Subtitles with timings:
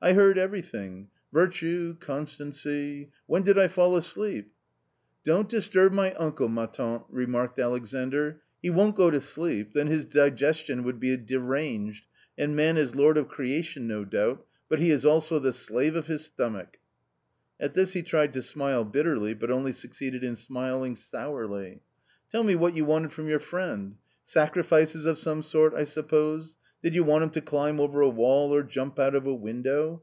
[0.10, 4.50] "I heard everything —'virtue, constancy;' when did I fall asleep?""
[5.26, 7.04] Don't disturb my uncle, ma tante?
[7.10, 12.06] remarked Alexandr; "he won't go to sleep, then his digestion will be deranged,
[12.38, 16.06] and man is lord of creation, no doubt, but he is also the slave of
[16.06, 16.78] his stomach.
[17.58, 21.82] 1' At this he tried to smile bitterly, but only succeeded in smiling sourly."
[22.32, 23.96] Tell me what you wanted from your friend?
[24.24, 28.54] sacrifices of some sort, I suppose; did you want him to climb over a wall
[28.54, 29.98] or jump out of a window